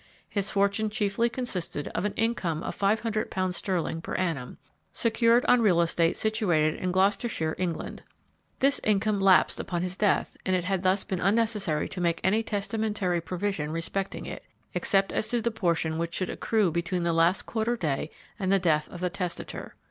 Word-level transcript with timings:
His 0.27 0.49
fortune 0.49 0.89
chiefly 0.89 1.29
consisted 1.29 1.87
of 1.89 2.05
an 2.05 2.15
income 2.15 2.63
of 2.63 2.73
five 2.73 3.01
hundred 3.01 3.29
pounds 3.29 3.57
sterling 3.57 4.01
per 4.01 4.15
annum, 4.15 4.57
secured 4.91 5.45
on 5.45 5.61
real 5.61 5.79
estate 5.79 6.17
situated 6.17 6.79
in 6.79 6.91
Gloucestershire, 6.91 7.53
England. 7.59 8.01
This 8.61 8.81
income 8.83 9.19
lapsed 9.19 9.59
upon 9.59 9.83
his 9.83 9.95
death, 9.95 10.35
and 10.43 10.55
it 10.55 10.63
had 10.63 10.81
thus 10.81 11.03
been 11.03 11.19
unnecessary 11.21 11.87
to 11.89 12.01
make 12.01 12.19
any 12.23 12.41
testamentary 12.41 13.21
provision 13.21 13.69
respecting 13.71 14.25
it, 14.25 14.43
except 14.73 15.11
as 15.13 15.27
to 15.29 15.39
the 15.39 15.51
portion 15.51 15.99
which 15.99 16.15
should 16.15 16.31
accrue 16.31 16.71
between 16.71 17.03
the 17.03 17.13
last 17.13 17.43
quarter 17.45 17.77
day 17.77 18.09
and 18.39 18.51
the 18.51 18.57
death 18.57 18.89
of 18.89 19.01
the 19.01 19.09
testator. 19.11 19.75